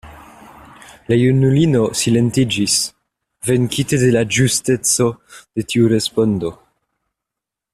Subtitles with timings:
[1.11, 2.77] La junulino silentiĝis,
[3.49, 6.53] venkite de la ĝusteco de tiu respondo.